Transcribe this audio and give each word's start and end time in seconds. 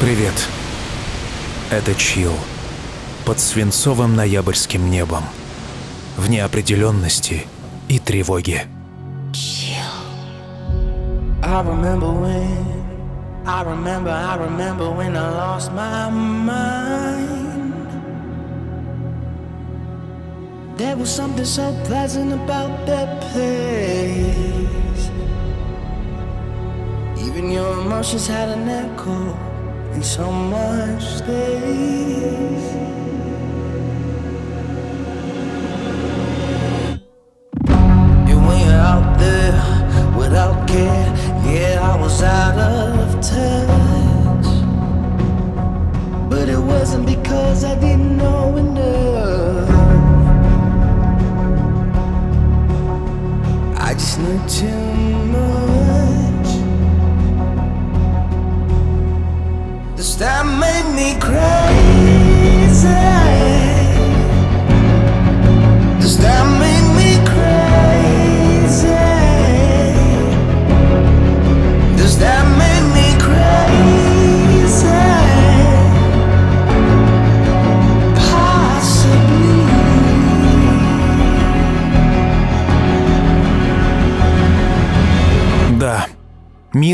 Привет. 0.00 0.32
Это 1.70 1.94
Чил. 1.94 2.32
Под 3.26 3.38
свинцовым 3.38 4.16
ноябрьским 4.16 4.90
небом. 4.90 5.22
В 6.16 6.30
неопределенности 6.30 7.46
и 7.90 7.98
тревоге. 7.98 8.62
I 11.42 11.62
remember 11.62 12.10
when, 12.10 12.66
I 13.46 13.62
remember, 13.62 14.10
I 14.10 14.36
remember 14.36 14.90
when 14.90 15.14
I 15.18 15.28
lost 15.34 15.70
my 15.72 16.08
mind. 16.08 17.74
There 20.78 20.96
was 20.96 21.14
something 21.14 21.44
so 21.44 21.74
pleasant 21.84 22.32
about 22.32 22.86
that 22.86 23.20
place. 23.32 25.10
Even 27.18 27.50
your 27.50 27.80
emotions 27.82 28.26
had 28.26 28.48
an 28.48 28.66
echo 28.66 29.49
in 29.94 30.02
so 30.02 30.30
much 30.30 31.02
space. 31.02 32.99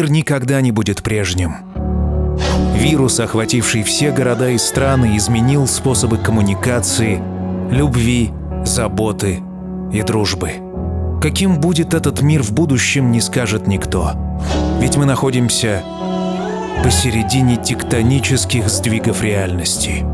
Мир 0.07 0.11
никогда 0.11 0.61
не 0.61 0.73
будет 0.73 1.03
прежним. 1.03 1.57
Вирус, 2.77 3.19
охвативший 3.19 3.83
все 3.83 4.13
города 4.13 4.51
и 4.51 4.59
страны, 4.59 5.17
изменил 5.17 5.67
способы 5.67 6.19
коммуникации, 6.19 7.21
любви, 7.71 8.31
заботы 8.65 9.41
и 9.93 10.03
дружбы. 10.03 10.53
Каким 11.21 11.61
будет 11.61 11.95
этот 11.95 12.23
мир 12.23 12.43
в 12.43 12.53
будущем, 12.53 13.11
не 13.11 13.21
скажет 13.21 13.67
никто. 13.67 14.13
Ведь 14.81 14.97
мы 14.97 15.07
находимся 15.07 15.83
посередине 16.85 17.57
тектонических 17.57 18.69
сдвигов 18.69 19.23
реальности. 19.23 20.05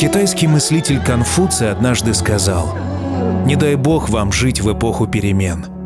Китайский 0.00 0.48
мыслитель 0.48 1.00
Конфуций 1.00 1.70
однажды 1.70 2.14
сказал 2.14 2.74
«Не 3.44 3.54
дай 3.54 3.76
бог 3.76 4.08
вам 4.08 4.32
жить 4.32 4.60
в 4.60 4.72
эпоху 4.72 5.06
перемен». 5.06 5.77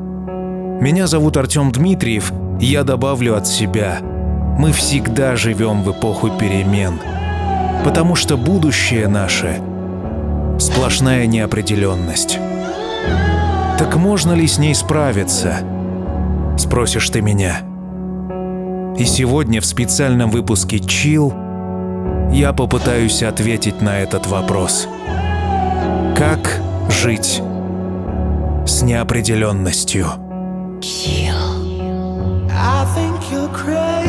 Меня 0.83 1.07
зовут 1.07 1.37
Артем 1.37 1.71
Дмитриев, 1.71 2.33
я 2.59 2.83
добавлю 2.83 3.37
от 3.37 3.47
себя 3.47 4.01
«Мы 4.59 4.73
всегда 4.73 5.37
живем 5.37 5.85
в 5.85 5.93
эпоху 5.93 6.31
перемен, 6.31 6.99
потому 7.85 8.17
что 8.17 8.37
будущее 8.37 9.07
наше— 9.07 9.61
сплошная 10.59 11.27
неопределенность». 11.27 12.41
Так 13.79 13.95
можно 13.95 14.33
ли 14.33 14.45
с 14.49 14.59
ней 14.59 14.75
справиться? 14.75 15.59
Спросишь 16.59 17.11
ты 17.11 17.21
меня. 17.21 17.61
И 18.99 19.05
сегодня 19.05 19.61
в 19.61 19.67
специальном 19.67 20.33
выпуске 20.33 20.81
«Чил» 20.81 21.33
я 22.33 22.53
попытаюсь 22.53 23.23
ответить 23.23 23.81
на 23.83 24.01
этот 24.01 24.27
вопрос. 24.27 24.89
Как 26.19 26.61
жить 26.89 27.41
с 28.67 28.83
неопределенностью? 28.83 30.22
I 32.51 32.85
think 32.93 33.31
you're 33.31 33.49
crazy. 33.51 34.02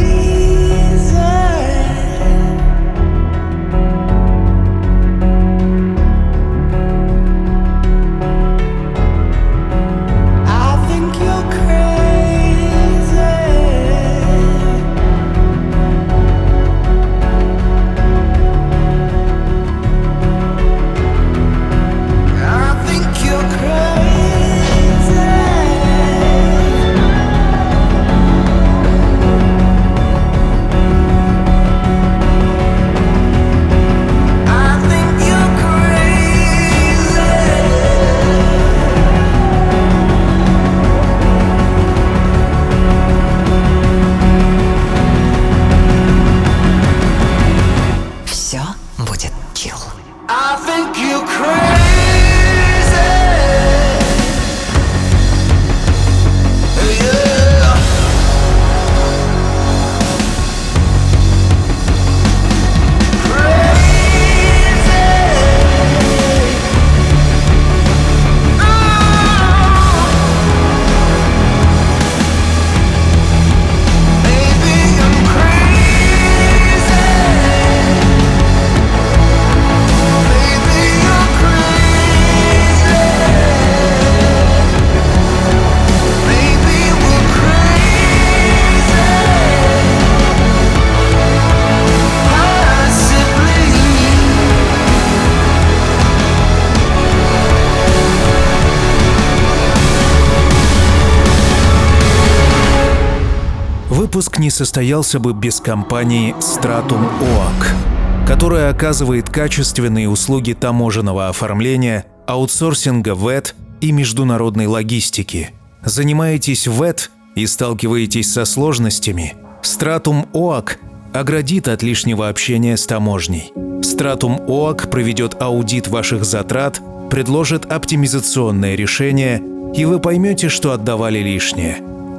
Состоялся 104.53 105.19
бы 105.19 105.33
без 105.33 105.59
компании 105.59 106.35
Stratum 106.39 107.09
OAK, 107.19 108.27
которая 108.27 108.69
оказывает 108.69 109.29
качественные 109.29 110.07
услуги 110.07 110.53
таможенного 110.53 111.27
оформления, 111.27 112.05
аутсорсинга 112.27 113.15
ВЭД 113.15 113.55
и 113.81 113.91
международной 113.91 114.67
логистики. 114.67 115.51
Занимаетесь 115.83 116.67
ВЭТ 116.67 117.09
и 117.35 117.47
сталкиваетесь 117.47 118.31
со 118.31 118.45
сложностями? 118.45 119.33
Стратум 119.63 120.27
ОАК 120.33 120.77
оградит 121.13 121.67
от 121.67 121.81
лишнего 121.81 122.29
общения 122.29 122.77
с 122.77 122.85
таможней. 122.85 123.51
Стратум 123.81 124.39
ОАК 124.47 124.89
проведет 124.89 125.41
аудит 125.41 125.87
ваших 125.87 126.25
затрат, 126.25 126.79
предложит 127.09 127.71
оптимизационное 127.71 128.75
решение, 128.75 129.41
и 129.75 129.85
вы 129.85 129.99
поймете, 129.99 130.49
что 130.49 130.71
отдавали 130.71 131.19
лишнее. 131.19 131.77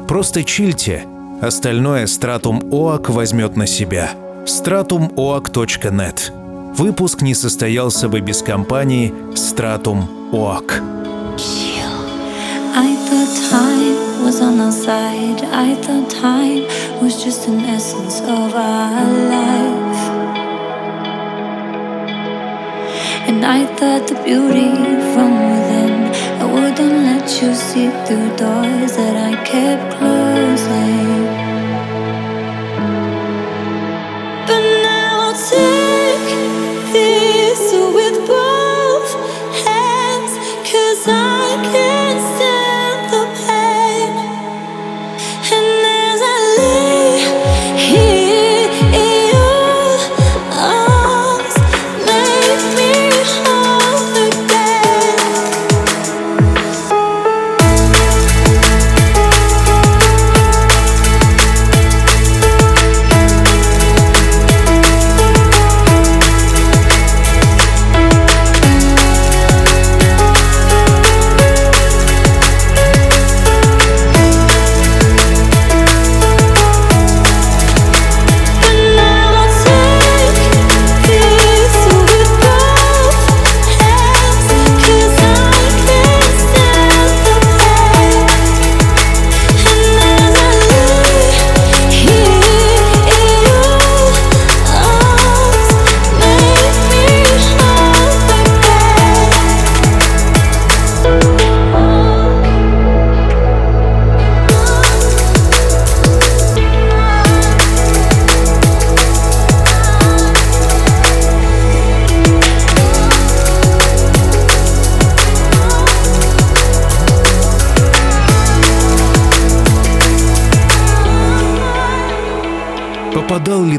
Просто 0.09 0.45
чильте, 0.45 1.05
остальное 1.47 2.07
Стратум 2.07 2.63
ОАК 2.73 3.11
возьмет 3.11 3.57
на 3.57 3.67
себя. 3.67 4.11
stratumoak.net 4.47 6.33
Выпуск 6.77 7.23
не 7.23 7.35
состоялся 7.35 8.09
бы 8.09 8.21
без 8.21 8.43
компании 8.43 9.13
Stratum 9.35 10.33
ОАК. 10.33 10.83
I 12.77 12.97
thought 13.07 13.29
time 13.51 14.25
was 14.25 14.41
on 14.41 14.59
our 14.61 14.73
side. 14.73 15.45
I 15.53 15.77
thought 15.83 16.11
time 16.11 16.65
was 17.01 17.23
just 17.23 17.47
an 17.47 17.65
essence 17.65 18.21
of 18.23 18.55
our 18.55 19.05
life. 19.29 20.03
And 23.29 23.45
I 23.45 23.65
thought 23.77 24.09
the 24.09 24.17
beauty 24.25 24.71
from 25.15 25.33
within, 25.51 26.11
I 26.41 26.45
wouldn't 26.45 27.05
let 27.05 27.41
you 27.41 27.55
see 27.55 27.89
through 28.05 28.37
doors 28.37 28.97
that 28.97 29.17
I 29.17 29.35
kept 29.45 29.95
closing. 29.95 30.14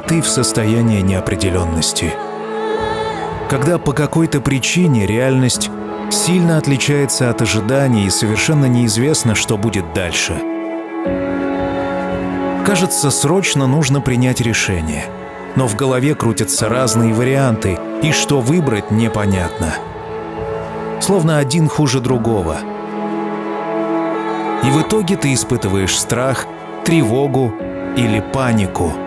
Ты 0.07 0.21
в 0.21 0.27
состояние 0.27 1.01
неопределенности? 1.01 2.13
Когда 3.49 3.79
по 3.79 3.91
какой-то 3.91 4.39
причине 4.39 5.07
реальность 5.07 5.71
сильно 6.11 6.59
отличается 6.59 7.31
от 7.31 7.41
ожиданий 7.41 8.05
и 8.05 8.11
совершенно 8.11 8.65
неизвестно, 8.65 9.33
что 9.33 9.57
будет 9.57 9.93
дальше. 9.93 10.33
Кажется, 12.67 13.09
срочно 13.09 13.65
нужно 13.65 13.99
принять 13.99 14.41
решение. 14.41 15.05
Но 15.55 15.67
в 15.67 15.75
голове 15.75 16.13
крутятся 16.13 16.69
разные 16.69 17.13
варианты, 17.13 17.79
и 18.03 18.11
что 18.11 18.41
выбрать 18.41 18.91
непонятно. 18.91 19.73
Словно 21.01 21.39
один 21.39 21.67
хуже 21.67 21.99
другого. 21.99 22.57
И 24.63 24.69
в 24.69 24.81
итоге 24.83 25.15
ты 25.15 25.33
испытываешь 25.33 25.97
страх, 25.97 26.45
тревогу 26.83 27.51
или 27.97 28.19
панику– 28.19 28.93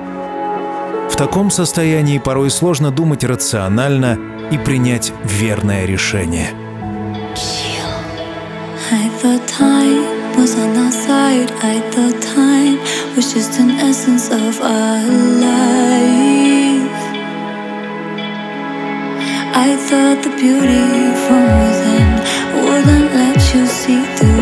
в 1.11 1.17
таком 1.17 1.51
состоянии 1.51 2.19
порой 2.19 2.51
сложно 2.51 2.91
думать 2.91 3.25
рационально 3.25 4.19
и 4.51 4.59
принять 4.59 5.13
верное 5.25 5.85
решение. 5.87 6.51
I 19.61 19.75
thought 19.77 20.23
the 20.23 20.31
beauty 20.31 20.85
from 21.25 21.45
within 21.63 22.09
wouldn't 22.63 23.11
let 23.13 23.41
you 23.53 23.67
see 23.67 24.05
through 24.17 24.38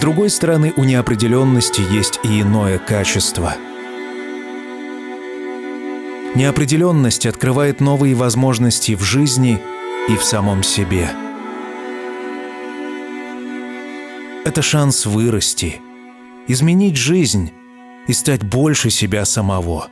другой 0.00 0.30
стороны, 0.30 0.72
у 0.76 0.84
неопределенности 0.84 1.82
есть 1.92 2.20
и 2.24 2.40
иное 2.40 2.78
качество. 2.78 3.54
Неопределенность 6.34 7.26
открывает 7.26 7.80
новые 7.80 8.14
возможности 8.14 8.94
в 8.94 9.02
жизни 9.02 9.60
и 10.08 10.16
в 10.16 10.24
самом 10.24 10.62
себе. 10.62 11.10
Это 14.44 14.62
шанс 14.62 15.06
вырасти, 15.06 15.80
изменить 16.46 16.96
жизнь, 16.96 17.52
и 18.06 18.12
стать 18.12 18.42
больше 18.42 18.90
себя 18.90 19.24
самого. 19.24 19.88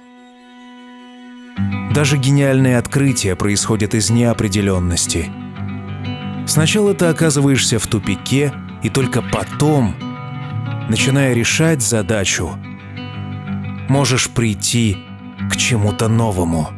Даже 1.94 2.16
гениальные 2.16 2.78
открытия 2.78 3.36
происходят 3.36 3.94
из 3.94 4.10
неопределенности. 4.10 5.30
Сначала 6.46 6.94
ты 6.94 7.06
оказываешься 7.06 7.78
в 7.78 7.86
тупике, 7.86 8.52
и 8.82 8.90
только 8.90 9.22
потом, 9.22 9.94
начиная 10.88 11.34
решать 11.34 11.82
задачу, 11.82 12.58
можешь 13.88 14.28
прийти 14.30 14.96
к 15.50 15.56
чему-то 15.56 16.08
новому. 16.08 16.68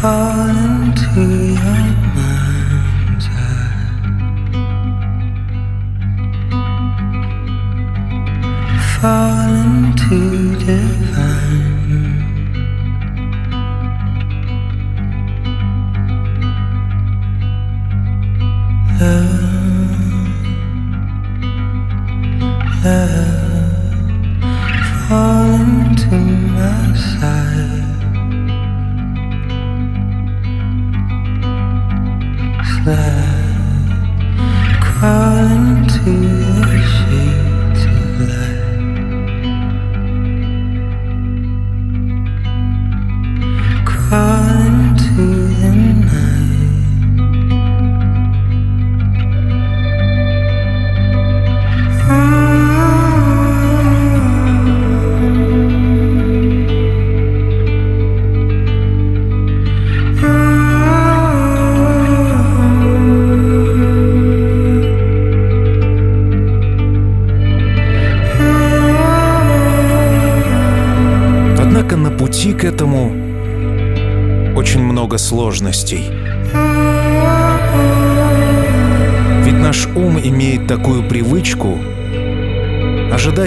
fall 0.00 0.56
into 0.56 1.54
your 1.54 1.87
falling 9.08 9.96
to 9.96 10.54
divine. 10.66 11.57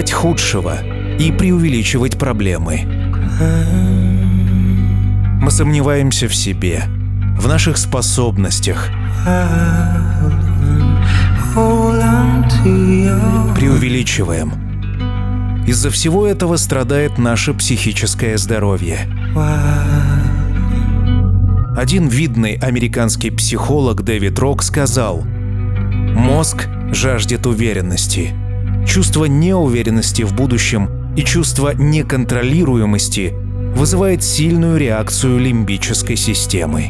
Ожидать 0.02 0.12
худшего 0.12 0.78
и 1.18 1.30
преувеличивать 1.32 2.18
проблемы. 2.18 2.82
Мы 5.40 5.50
сомневаемся 5.50 6.28
в 6.28 6.34
себе, 6.34 6.84
в 7.38 7.46
наших 7.48 7.76
способностях, 7.76 8.90
преувеличиваем. 13.56 14.52
Из-за 15.66 15.90
всего 15.90 16.26
этого 16.26 16.56
страдает 16.56 17.18
наше 17.18 17.54
психическое 17.54 18.36
здоровье. 18.36 19.06
Один 21.76 22.08
видный 22.08 22.54
американский 22.54 23.30
психолог 23.30 24.02
Дэвид 24.02 24.38
Рок 24.38 24.62
сказал, 24.62 25.22
«Мозг 25.22 26.68
жаждет 26.92 27.46
уверенности. 27.46 28.34
Чувство 28.86 29.24
неуверенности 29.26 30.22
в 30.22 30.34
будущем 30.34 31.14
и 31.16 31.22
чувство 31.22 31.74
неконтролируемости 31.74 33.34
вызывает 33.74 34.22
сильную 34.22 34.76
реакцию 34.76 35.38
лимбической 35.38 36.16
системы. 36.16 36.88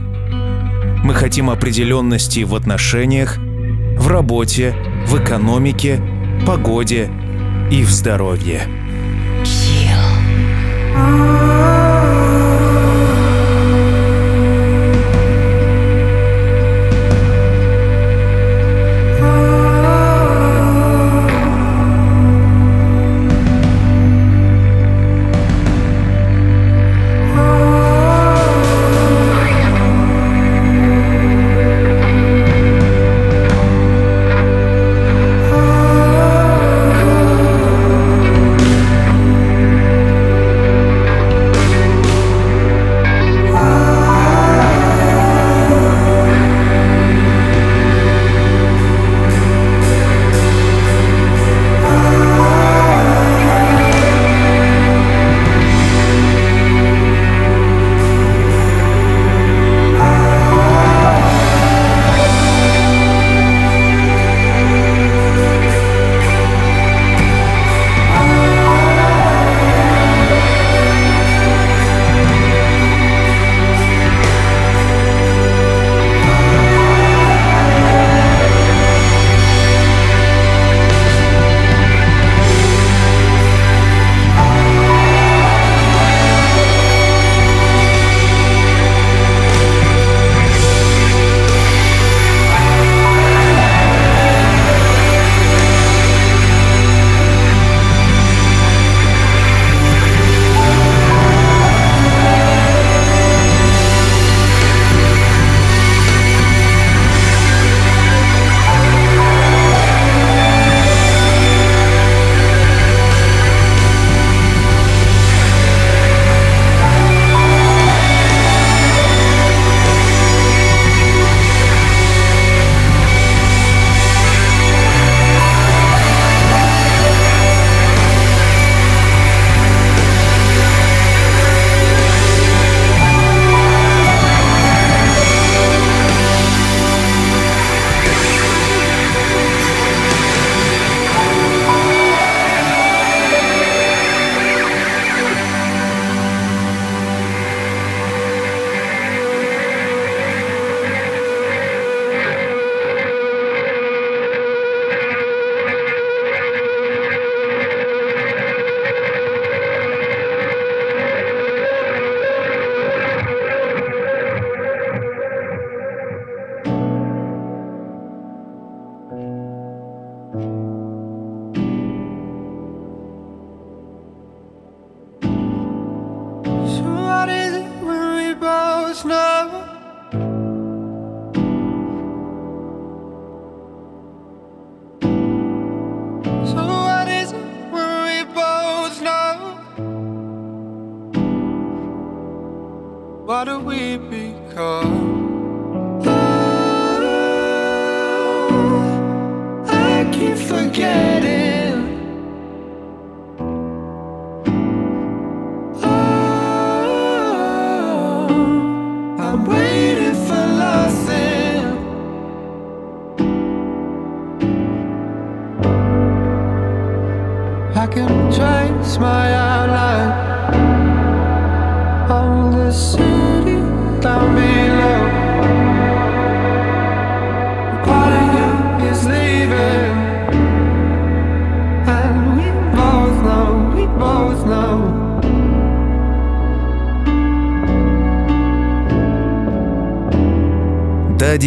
Мы 1.05 1.15
хотим 1.15 1.51
определенности 1.51 2.45
в 2.45 2.55
отношениях, 2.55 3.37
в 3.39 4.09
работе, 4.09 4.75
в 5.07 5.23
экономике, 5.23 6.01
погоде 6.47 7.11
и 7.71 7.85
в 7.85 7.91
здоровье. 7.91 8.63
Sorry 10.95 11.42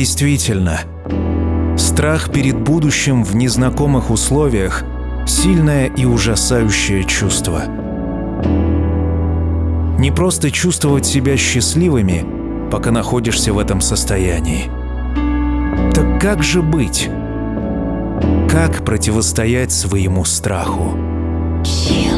действительно, 0.06 0.82
страх 1.80 2.32
перед 2.32 2.56
будущим 2.56 3.24
в 3.24 3.36
незнакомых 3.36 4.12
условиях– 4.12 4.84
сильное 5.26 5.88
и 5.88 6.06
ужасающее 6.06 7.04
чувство. 7.06 7.64
Не 9.98 10.12
просто 10.12 10.52
чувствовать 10.52 11.08
себя 11.08 11.38
счастливыми, 11.38 12.24
пока 12.70 12.92
находишься 12.92 13.52
в 13.52 13.58
этом 13.58 13.82
состоянии. 13.82 14.70
Так 15.96 16.22
как 16.22 16.44
же 16.44 16.62
быть? 16.62 17.10
Как 18.48 18.86
противостоять 18.86 19.72
своему 19.72 20.24
страху? 20.24 20.96
Сил. 21.64 22.15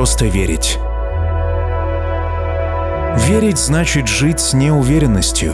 просто 0.00 0.24
верить. 0.24 0.78
Верить 3.28 3.58
значит 3.58 4.08
жить 4.08 4.40
с 4.40 4.54
неуверенностью, 4.54 5.52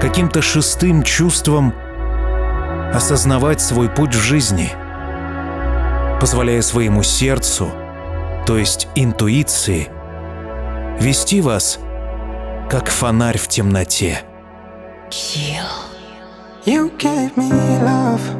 каким-то 0.00 0.40
шестым 0.40 1.02
чувством 1.02 1.74
осознавать 2.94 3.60
свой 3.60 3.90
путь 3.90 4.14
в 4.14 4.22
жизни, 4.22 4.70
позволяя 6.18 6.62
своему 6.62 7.02
сердцу, 7.02 7.70
то 8.46 8.56
есть 8.56 8.88
интуиции, 8.94 9.88
вести 10.98 11.42
вас 11.42 11.78
как 12.70 12.88
фонарь 12.88 13.36
в 13.36 13.48
темноте. 13.48 14.22
You. 16.64 16.88
Gave 16.96 17.36
me 17.36 17.50
love. 17.82 18.33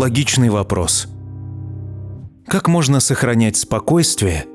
Логичный 0.00 0.48
вопрос. 0.48 1.08
Как 2.46 2.68
можно 2.68 3.00
сохранять 3.00 3.58
спокойствие 3.58 4.46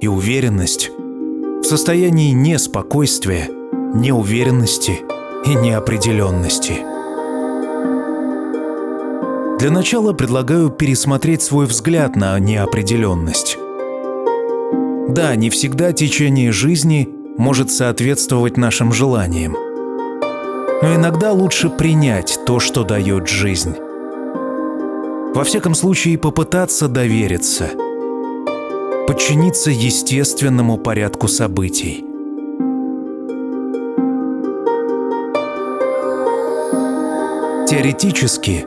и 0.00 0.06
уверенность 0.06 0.90
в 0.90 1.64
состоянии 1.64 2.30
неспокойствия, 2.30 3.48
неуверенности 3.96 5.00
и 5.44 5.54
неопределенности? 5.56 6.74
Для 9.58 9.72
начала 9.72 10.12
предлагаю 10.12 10.70
пересмотреть 10.70 11.42
свой 11.42 11.66
взгляд 11.66 12.14
на 12.14 12.38
неопределенность. 12.38 13.58
Да, 15.08 15.34
не 15.34 15.50
всегда 15.50 15.92
течение 15.92 16.52
жизни 16.52 17.08
может 17.36 17.72
соответствовать 17.72 18.56
нашим 18.56 18.92
желаниям. 18.92 19.54
Но 20.80 20.94
иногда 20.94 21.32
лучше 21.32 21.70
принять 21.70 22.38
то, 22.46 22.60
что 22.60 22.84
дает 22.84 23.26
жизнь. 23.26 23.74
Во 25.34 25.44
всяком 25.44 25.74
случае, 25.74 26.18
попытаться 26.18 26.88
довериться. 26.88 27.70
Подчиниться 29.06 29.70
естественному 29.70 30.76
порядку 30.76 31.26
событий. 31.26 32.04
Теоретически, 37.66 38.66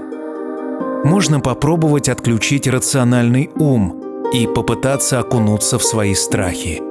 можно 1.03 1.39
попробовать 1.39 2.09
отключить 2.09 2.67
рациональный 2.67 3.51
ум 3.55 4.01
и 4.33 4.47
попытаться 4.47 5.19
окунуться 5.19 5.77
в 5.77 5.83
свои 5.83 6.15
страхи. 6.15 6.81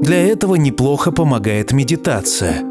Для 0.00 0.26
этого 0.26 0.54
неплохо 0.54 1.12
помогает 1.12 1.72
медитация. 1.72 2.62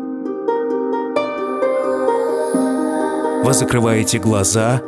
Вы 3.43 3.53
закрываете 3.53 4.17
глаза, 4.17 4.81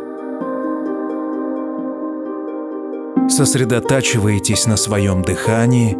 сосредотачиваетесь 3.29 4.65
на 4.67 4.77
своем 4.77 5.21
дыхании 5.21 5.97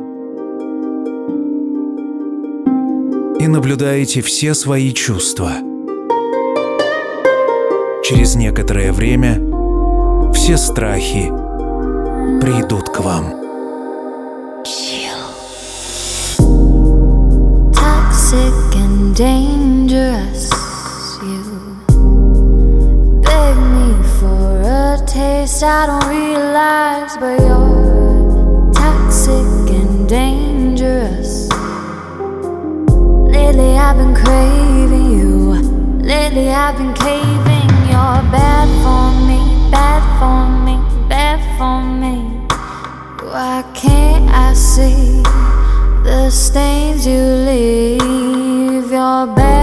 и 3.39 3.47
наблюдаете 3.47 4.21
все 4.21 4.53
свои 4.53 4.93
чувства. 4.93 5.51
Через 8.03 8.35
некоторое 8.35 8.91
время 8.91 9.41
все 10.33 10.57
страхи 10.57 11.31
придут 12.41 12.89
к 12.89 12.99
вам. 12.99 13.43
Toxic 17.73 18.75
and 18.75 19.15
dangerous. 19.15 20.62
Taste. 25.43 25.63
I 25.63 25.85
don't 25.87 26.07
realize, 26.09 27.17
but 27.17 27.39
you're 27.41 28.71
toxic 28.73 29.69
and 29.77 30.07
dangerous. 30.07 31.49
Lately, 33.35 33.77
I've 33.77 33.97
been 33.97 34.15
craving 34.15 35.11
you. 35.19 35.53
Lately, 36.11 36.49
I've 36.49 36.77
been 36.77 36.93
caving. 36.93 37.69
You're 37.91 38.23
bad 38.37 38.67
for 38.83 39.05
me, 39.27 39.41
bad 39.71 40.03
for 40.19 40.41
me, 40.65 40.75
bad 41.09 41.39
for 41.57 41.81
me. 42.01 42.15
Why 43.31 43.63
can't 43.73 44.29
I 44.29 44.53
see 44.53 45.23
the 46.03 46.29
stains 46.29 47.05
you 47.05 47.23
leave? 47.49 48.91
You're 48.91 49.27
bad 49.35 49.62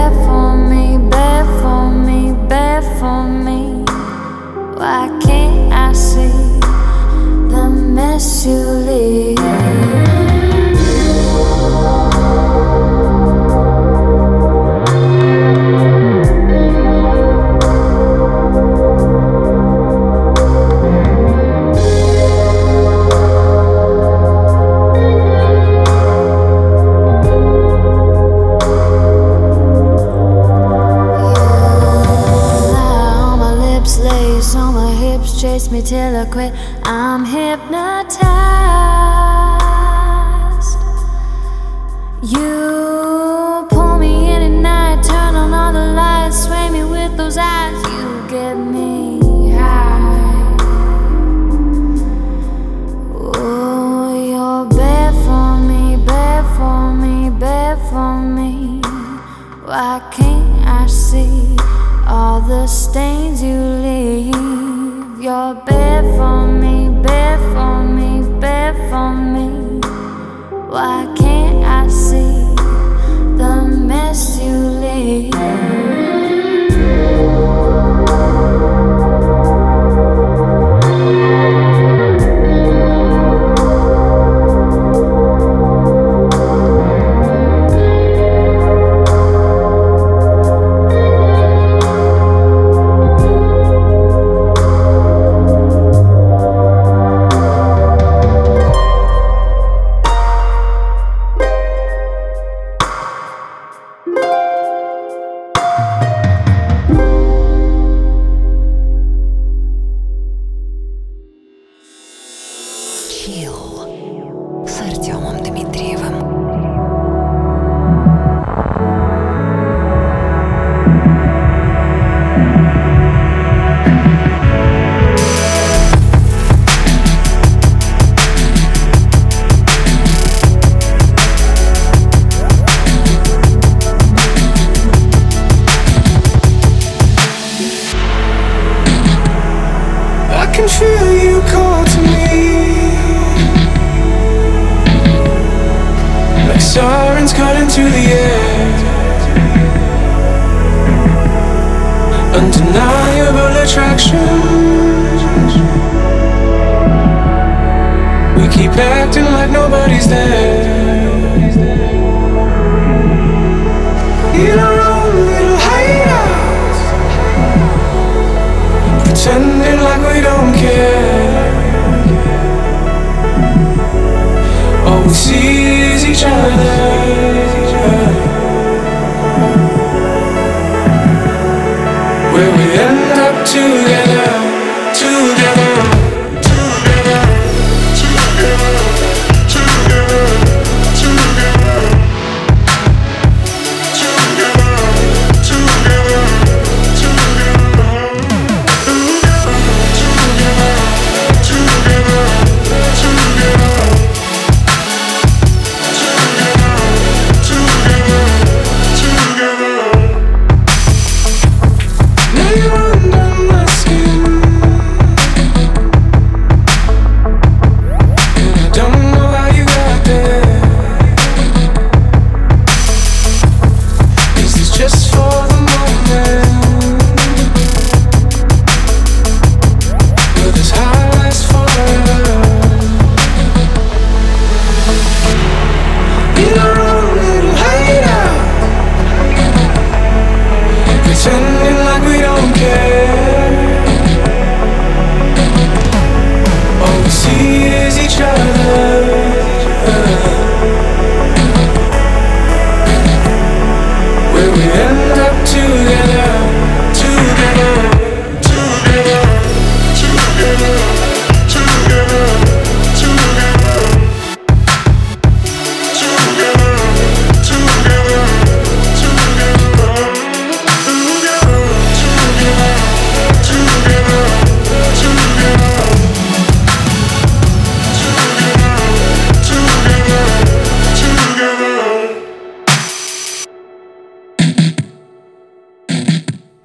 chase 35.51 35.69
me 35.69 35.81
till 35.81 36.15
I 36.15 36.25
quit. 36.25 36.53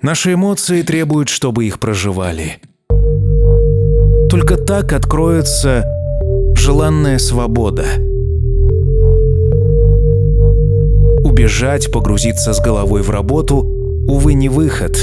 Наши 0.07 0.35
эмоции 0.35 0.83
требуют, 0.83 1.29
чтобы 1.29 1.65
их 1.65 1.81
проживали. 1.81 2.59
Только 4.31 4.57
так 4.57 4.93
откроется 4.93 5.85
желанная 6.55 7.19
свобода. 7.19 7.83
Убежать, 11.25 11.91
погрузиться 11.91 12.53
с 12.53 12.61
головой 12.61 13.03
в 13.03 13.11
работу– 13.11 13.67
увы, 14.07 14.35
не 14.35 14.49
выход. 14.49 14.97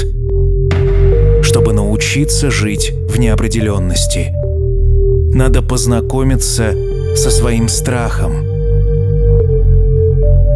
Чтобы 1.42 1.74
научиться 1.74 2.50
жить 2.50 2.94
в 3.06 3.18
неопределенности, 3.18 4.32
надо 5.34 5.60
познакомиться 5.60 6.72
со 7.14 7.30
своим 7.30 7.68
страхом. 7.68 8.42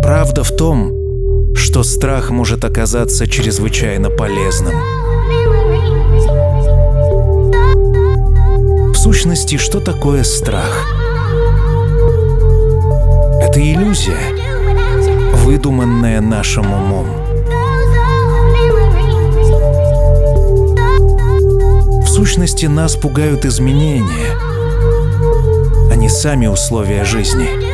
Правда 0.03 0.43
в 0.43 0.53
том, 0.57 0.98
что 1.59 1.83
страх 1.83 2.31
может 2.31 2.65
оказаться 2.65 3.27
чрезвычайно 3.27 4.11
полезным. 4.11 4.75
В 8.93 8.95
сущности, 8.95 9.57
что 9.57 9.81
такое 9.81 10.23
страх? 10.23 10.87
Это 13.43 13.61
иллюзия, 13.61 14.17
выдуманная 15.45 16.21
нашим 16.21 16.73
умом. 16.73 17.09
В 22.03 22.07
сущности, 22.07 22.67
нас 22.67 22.95
пугают 22.95 23.45
изменения, 23.45 24.37
а 25.91 25.97
не 25.97 26.09
сами 26.09 26.47
условия 26.47 27.05
жизни– 27.05 27.49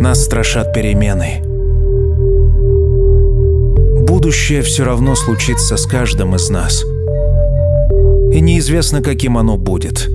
Нас 0.00 0.24
страшат 0.24 0.72
перемены. 0.72 1.42
Будущее 4.02 4.62
все 4.62 4.84
равно 4.84 5.14
случится 5.14 5.76
с 5.76 5.84
каждым 5.84 6.34
из 6.36 6.48
нас. 6.48 6.84
И 8.32 8.40
неизвестно, 8.40 9.02
каким 9.02 9.36
оно 9.36 9.58
будет. 9.58 10.08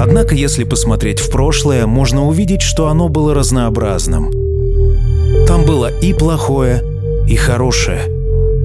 Однако, 0.00 0.34
если 0.34 0.64
посмотреть 0.64 1.20
в 1.20 1.30
прошлое, 1.30 1.86
можно 1.86 2.26
увидеть, 2.26 2.62
что 2.62 2.88
оно 2.88 3.08
было 3.08 3.34
разнообразным. 3.34 4.32
Там 5.46 5.64
было 5.64 5.96
и 6.00 6.12
плохое, 6.12 6.82
и 7.28 7.36
хорошее. 7.36 8.00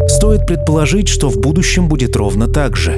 Стоит 0.08 0.48
предположить, 0.48 1.10
что 1.10 1.30
в 1.30 1.38
будущем 1.38 1.88
будет 1.88 2.16
ровно 2.16 2.48
так 2.48 2.76
же. 2.76 2.98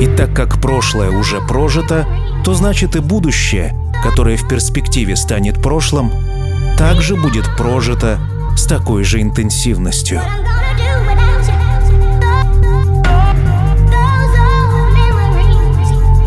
И 0.00 0.06
так 0.16 0.34
как 0.34 0.58
прошлое 0.58 1.10
уже 1.10 1.42
прожито, 1.46 2.06
то 2.46 2.54
значит 2.54 2.96
и 2.96 3.00
будущее, 3.00 3.74
которое 4.02 4.36
в 4.36 4.48
перспективе 4.48 5.16
станет 5.16 5.62
прошлым, 5.62 6.12
также 6.78 7.16
будет 7.16 7.44
прожито 7.56 8.18
с 8.56 8.66
такой 8.66 9.04
же 9.04 9.20
интенсивностью. 9.20 10.20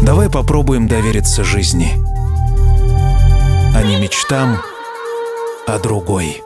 Давай 0.02 0.30
попробуем 0.30 0.88
довериться 0.88 1.44
жизни, 1.44 1.94
а 3.76 3.84
не 3.84 4.02
мечтам 4.02 4.58
о 5.68 5.78
другой. 5.78 6.42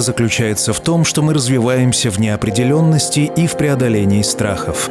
это 0.00 0.06
заключается 0.06 0.72
в 0.72 0.80
том, 0.80 1.04
что 1.04 1.20
мы 1.20 1.34
развиваемся 1.34 2.10
в 2.10 2.18
неопределенности 2.18 3.30
и 3.36 3.46
в 3.46 3.58
преодолении 3.58 4.22
страхов. 4.22 4.88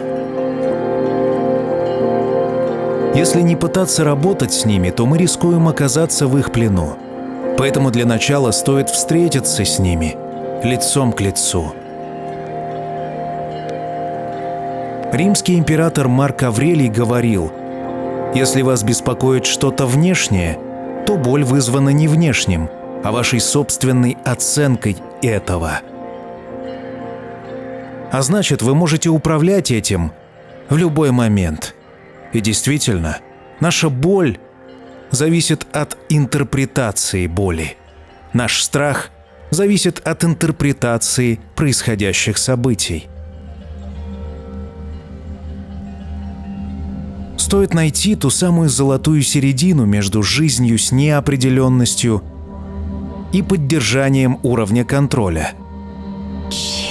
Если 3.15 3.41
не 3.41 3.55
пытаться 3.55 4.03
работать 4.03 4.53
с 4.53 4.65
ними, 4.65 4.91
то 4.91 5.07
мы 5.07 5.17
рискуем 5.17 5.67
оказаться 5.67 6.27
в 6.27 6.37
их 6.37 6.51
плену. 6.51 6.95
Поэтому 7.57 7.89
для 7.89 8.05
начала 8.05 8.51
стоит 8.51 8.91
встретиться 8.91 9.65
с 9.65 9.79
ними, 9.79 10.15
лицом 10.63 11.11
к 11.11 11.21
лицу. 11.21 11.73
Римский 15.11 15.57
император 15.57 16.07
Марк 16.07 16.43
Аврелий 16.43 16.87
говорил, 16.87 17.51
«Если 18.35 18.61
вас 18.61 18.83
беспокоит 18.83 19.47
что-то 19.47 19.87
внешнее, 19.87 20.59
то 21.07 21.17
боль 21.17 21.43
вызвана 21.43 21.89
не 21.89 22.07
внешним, 22.07 22.69
а 23.03 23.11
вашей 23.11 23.39
собственной 23.39 24.17
оценкой 24.25 24.97
этого. 25.21 25.81
А 28.11 28.21
значит, 28.21 28.61
вы 28.61 28.75
можете 28.75 29.09
управлять 29.09 29.71
этим 29.71 30.11
в 30.69 30.77
любой 30.77 31.11
момент. 31.11 31.75
И 32.33 32.41
действительно, 32.41 33.19
наша 33.59 33.89
боль 33.89 34.37
зависит 35.11 35.65
от 35.71 35.97
интерпретации 36.09 37.27
боли. 37.27 37.77
Наш 38.33 38.61
страх 38.61 39.09
зависит 39.51 39.99
от 40.07 40.23
интерпретации 40.23 41.39
происходящих 41.55 42.37
событий. 42.37 43.07
Стоит 47.37 47.73
найти 47.73 48.15
ту 48.15 48.29
самую 48.29 48.69
золотую 48.69 49.23
середину 49.23 49.85
между 49.85 50.21
жизнью 50.21 50.77
с 50.77 50.91
неопределенностью 50.91 52.23
и 53.31 53.41
поддержанием 53.41 54.39
уровня 54.43 54.83
контроля. 54.85 55.53
Chill. 56.49 56.89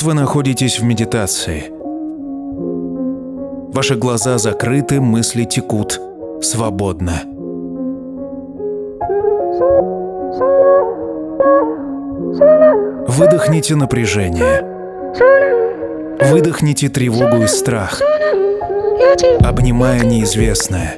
Вот 0.00 0.06
вы 0.06 0.14
находитесь 0.14 0.80
в 0.80 0.84
медитации. 0.84 1.64
Ваши 3.74 3.96
глаза 3.96 4.38
закрыты, 4.38 4.98
мысли 4.98 5.44
текут 5.44 6.00
свободно. 6.40 7.20
Выдохните 13.08 13.76
напряжение. 13.76 14.62
Выдохните 16.30 16.88
тревогу 16.88 17.42
и 17.42 17.46
страх, 17.46 18.00
обнимая 19.40 20.00
неизвестное. 20.02 20.96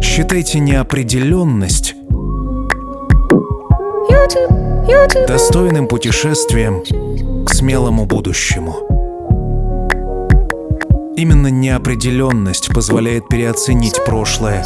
Считайте 0.00 0.60
неопределенность 0.60 1.96
достойным 5.26 5.86
путешествием 5.86 6.82
к 7.44 7.54
смелому 7.54 8.06
будущему. 8.06 8.76
Именно 11.16 11.48
неопределенность 11.48 12.72
позволяет 12.72 13.28
переоценить 13.28 14.04
прошлое 14.04 14.64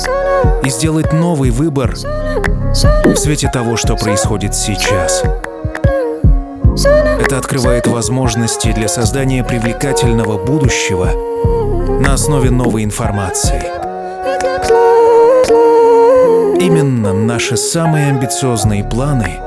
и 0.62 0.70
сделать 0.70 1.12
новый 1.12 1.50
выбор 1.50 1.94
в 1.94 3.16
свете 3.16 3.50
того, 3.52 3.76
что 3.76 3.96
происходит 3.96 4.54
сейчас. 4.54 5.24
Это 7.20 7.38
открывает 7.38 7.86
возможности 7.86 8.72
для 8.72 8.88
создания 8.88 9.44
привлекательного 9.44 10.44
будущего 10.44 11.08
на 12.00 12.14
основе 12.14 12.50
новой 12.50 12.84
информации. 12.84 13.62
Именно 16.60 17.12
наши 17.12 17.56
самые 17.56 18.08
амбициозные 18.08 18.84
планы 18.84 19.43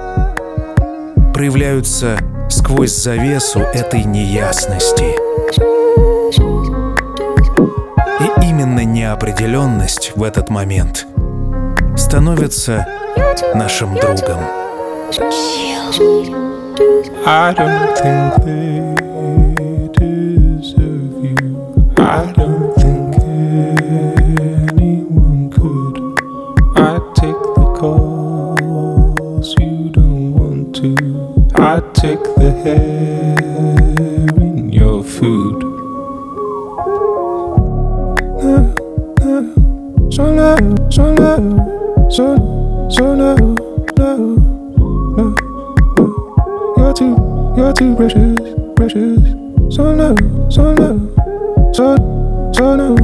проявляются 1.37 2.17
сквозь 2.49 2.95
завесу 2.95 3.59
этой 3.59 4.03
неясности. 4.05 5.15
И 8.23 8.49
именно 8.49 8.83
неопределенность 8.83 10.13
в 10.15 10.23
этот 10.23 10.49
момент 10.49 11.05
становится 11.95 12.87
нашим 13.53 13.93
другом. 13.97 14.39
I 17.27 17.53
don't 17.53 17.95
think 18.01 18.43
they 18.43 19.06
you're 47.57 47.73
too 47.73 47.95
precious, 47.95 48.37
precious. 48.75 49.23
So 49.75 49.95
no, 49.95 50.15
so 50.49 50.73
no, 50.75 51.71
so, 51.73 51.95
so 52.53 52.75
no, 52.75 52.95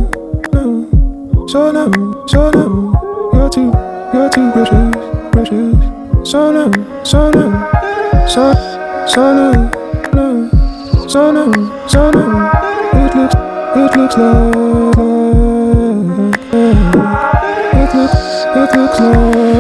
no, 0.53 1.47
so 1.47 1.71
no, 1.71 1.91
so 2.27 2.51
no. 2.51 3.29
You're 3.33 3.49
too, 3.49 3.73
you're 4.13 4.29
too 4.29 4.51
precious, 4.51 4.95
precious. 5.31 6.29
So 6.29 6.51
no, 6.51 6.71
so 7.03 7.31
no, 7.31 7.49
so, 8.27 8.53
so 9.07 9.33
no, 9.33 9.71
no, 10.13 11.07
so 11.07 11.31
no, 11.31 11.51
so 11.87 12.11
no. 12.11 12.51
It 12.93 13.15
looks, 13.15 13.35
it 13.75 13.97
looks 13.97 14.17
like, 14.17 14.53
it 17.73 17.95
looks, 17.95 18.15
it 18.55 18.77
looks 18.77 18.99
like, 18.99 19.35
like. 19.35 19.52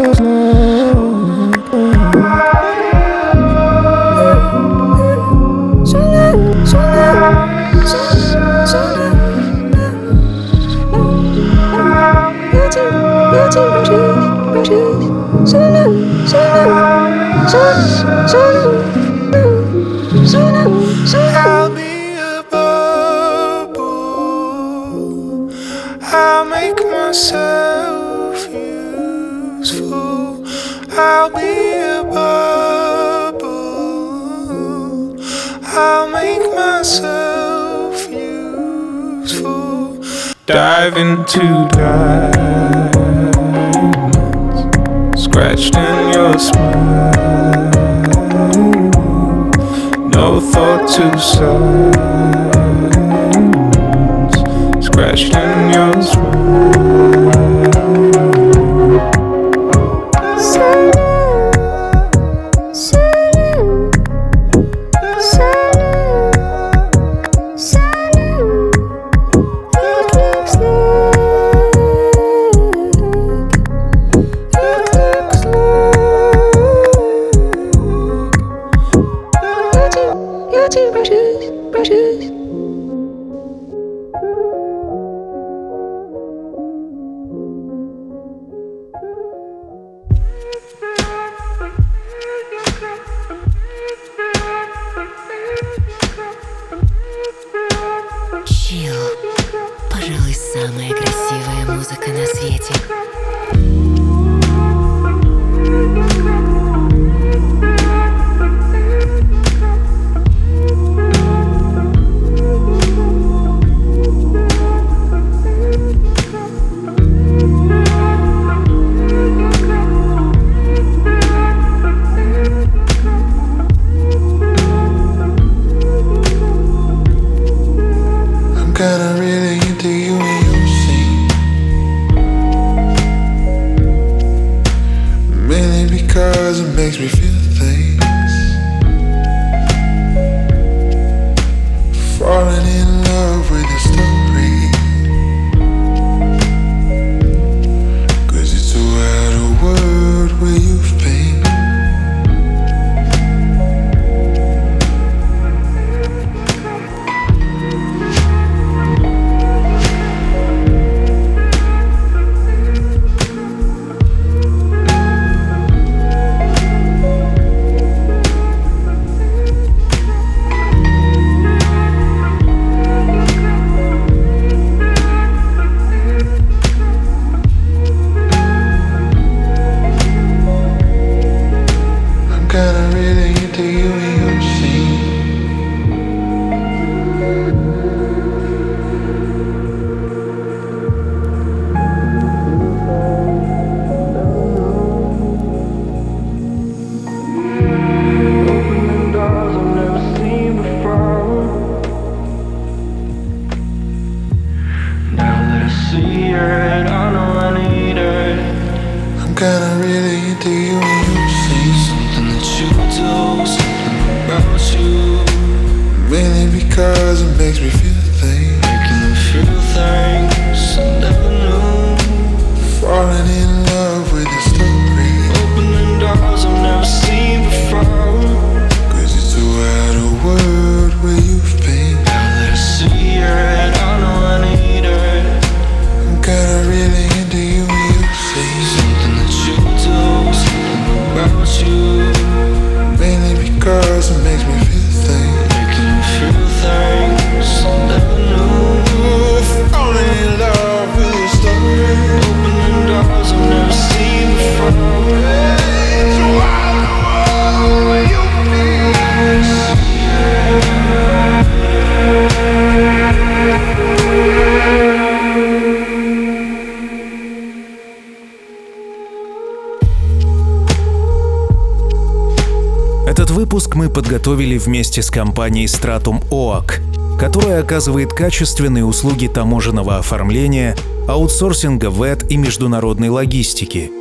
подготовили 273.93 274.57
вместе 274.57 275.01
с 275.01 275.09
компанией 275.09 275.67
Stratum 275.67 276.27
OAC, 276.29 277.17
которая 277.19 277.61
оказывает 277.61 278.11
качественные 278.11 278.85
услуги 278.85 279.27
таможенного 279.27 279.97
оформления, 279.97 280.75
аутсорсинга 281.07 281.89
ВЭД 281.89 282.31
и 282.31 282.37
международной 282.37 283.09
логистики. 283.09 283.91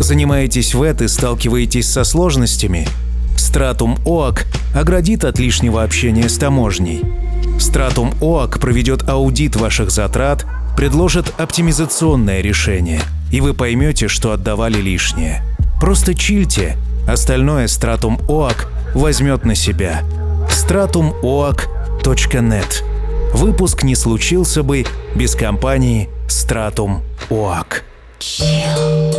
Занимаетесь 0.00 0.74
ВЭД 0.74 1.02
и 1.02 1.08
сталкиваетесь 1.08 1.88
со 1.88 2.04
сложностями? 2.04 2.88
Stratum 3.36 4.02
OAC 4.04 4.46
оградит 4.74 5.24
от 5.24 5.38
лишнего 5.38 5.82
общения 5.82 6.28
с 6.28 6.36
таможней. 6.36 7.02
Stratum 7.58 8.18
OAC 8.20 8.58
проведет 8.58 9.08
аудит 9.08 9.56
ваших 9.56 9.90
затрат, 9.90 10.46
предложит 10.76 11.32
оптимизационное 11.38 12.40
решение, 12.40 13.02
и 13.30 13.40
вы 13.40 13.54
поймете, 13.54 14.08
что 14.08 14.32
отдавали 14.32 14.80
лишнее. 14.80 15.42
Просто 15.80 16.14
чильте, 16.14 16.76
остальное 17.06 17.66
Stratum 17.66 18.24
OAC 18.26 18.66
возьмет 18.94 19.44
на 19.44 19.54
себя. 19.54 20.02
stratumoak.net 20.48 22.82
а 22.82 23.36
Выпуск 23.36 23.84
не 23.84 23.94
случился 23.94 24.62
бы 24.62 24.84
без 25.14 25.34
компании 25.34 26.08
Stratum 26.28 27.00
Oak. 27.30 27.82
Chill. 28.18 29.09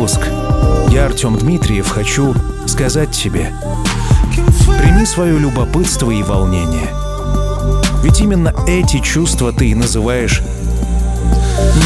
выпуск. 0.00 0.20
Я, 0.88 1.04
Артем 1.06 1.36
Дмитриев, 1.36 1.86
хочу 1.86 2.34
сказать 2.66 3.10
тебе, 3.10 3.52
прими 4.78 5.04
свое 5.04 5.38
любопытство 5.38 6.10
и 6.10 6.22
волнение. 6.22 6.88
Ведь 8.02 8.18
именно 8.22 8.54
эти 8.66 9.00
чувства 9.00 9.52
ты 9.52 9.68
и 9.68 9.74
называешь 9.74 10.40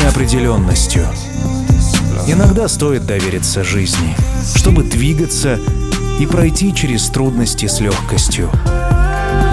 неопределенностью. 0.00 1.04
Иногда 2.28 2.68
стоит 2.68 3.04
довериться 3.04 3.64
жизни, 3.64 4.16
чтобы 4.54 4.84
двигаться 4.84 5.58
и 6.20 6.26
пройти 6.26 6.72
через 6.72 7.08
трудности 7.08 7.66
с 7.66 7.80
легкостью. 7.80 8.48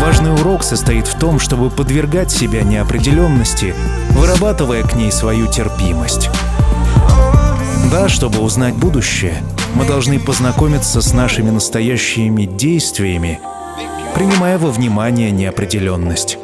Важный 0.01 0.36
урок 0.36 0.64
состоит 0.64 1.07
в 1.07 1.18
том, 1.18 1.39
чтобы 1.39 1.72
подвергать 1.72 2.30
себя 2.30 2.62
неопределенности, 2.62 3.74
вырабатывая 4.12 4.84
к 4.84 4.93
ней 4.93 5.12
свою 5.12 5.47
терпимость. 5.47 6.30
Да, 7.92 8.08
чтобы 8.08 8.39
узнать 8.39 8.74
будущее, 8.74 9.44
мы 9.76 9.86
должны 9.86 10.18
познакомиться 10.18 11.02
с 11.02 11.14
нашими 11.14 11.50
настоящими 11.50 12.46
действиями, 12.46 13.42
принимая 14.16 14.58
во 14.58 14.72
внимание 14.72 15.30
неопределенность. 15.30 16.38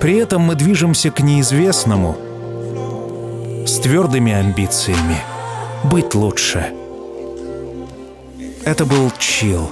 При 0.00 0.16
этом 0.16 0.42
мы 0.42 0.56
движемся 0.56 1.12
к 1.12 1.20
неизвестному 1.20 2.16
с 3.68 3.78
твердыми 3.78 4.32
амбициями 4.32 5.18
быть 5.84 6.16
лучше. 6.16 6.72
Это 8.64 8.84
был 8.84 9.12
Чил. 9.16 9.70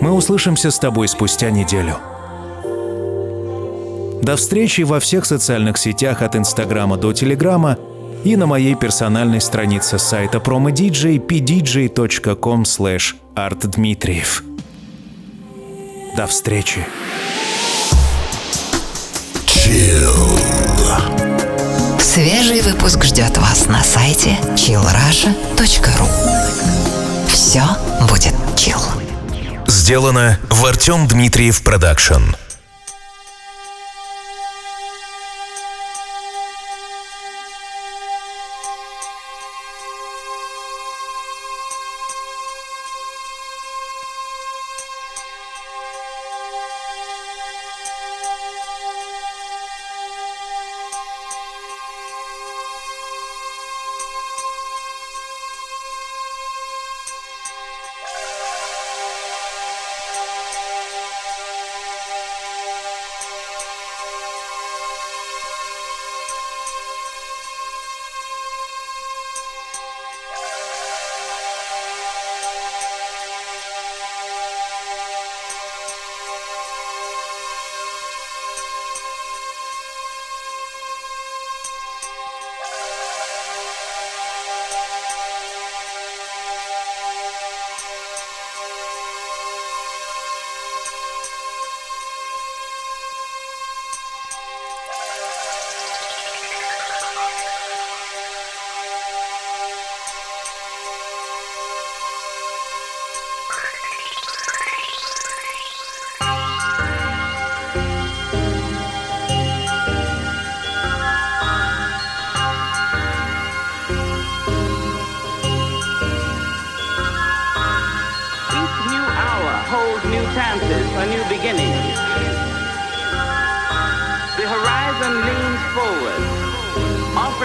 Мы 0.00 0.12
услышимся 0.12 0.70
с 0.70 0.78
тобой 0.78 1.08
спустя 1.08 1.50
неделю. 1.50 1.96
До 4.22 4.36
встречи 4.36 4.82
во 4.82 5.00
всех 5.00 5.26
социальных 5.26 5.76
сетях 5.76 6.22
от 6.22 6.36
Инстаграма 6.36 6.96
до 6.96 7.12
Телеграма 7.12 7.78
и 8.24 8.36
на 8.36 8.46
моей 8.46 8.74
персональной 8.74 9.40
странице 9.40 9.98
сайта 9.98 10.38
promodj 10.38 11.18
pdj.com 11.18 12.62
slash 12.62 13.14
artdmitriev. 13.36 14.42
До 16.16 16.26
встречи. 16.26 16.84
Свежий 21.98 22.62
выпуск 22.62 23.04
ждет 23.04 23.36
вас 23.38 23.66
на 23.66 23.82
сайте 23.82 24.38
chillrasha.ru 24.54 26.08
Все 27.26 27.62
будет 28.08 28.34
chill. 28.54 28.80
Сделано 29.66 30.38
в 30.48 30.64
Артем 30.64 31.08
Дмитриев 31.08 31.62
Продакшн. 31.62 32.43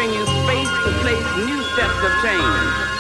You 0.08 0.26
space 0.26 0.70
to 0.70 0.92
place 1.02 1.26
new 1.46 1.62
steps 1.74 2.04
of 2.04 2.12
change. 2.24 2.99